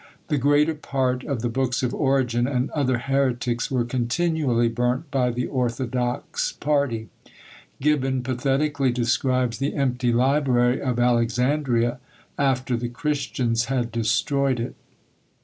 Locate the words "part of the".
0.73-1.47